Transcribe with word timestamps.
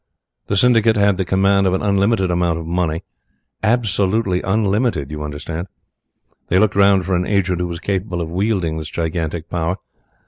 The 0.47 0.55
syndicate 0.55 0.95
had 0.95 1.17
the 1.17 1.25
command 1.25 1.67
of 1.67 1.75
an 1.75 1.83
unlimited 1.83 2.31
amount 2.31 2.57
of 2.57 2.65
money 2.65 3.03
absolutely 3.61 4.41
unlimited, 4.41 5.11
you 5.11 5.21
understand. 5.21 5.67
They 6.47 6.57
looked 6.57 6.75
round 6.75 7.05
for 7.05 7.15
an 7.15 7.27
agent 7.27 7.59
who 7.59 7.67
was 7.67 7.77
capable 7.79 8.19
of 8.19 8.31
wielding 8.31 8.77
this 8.77 8.89
gigantic 8.89 9.47
power. 9.47 9.77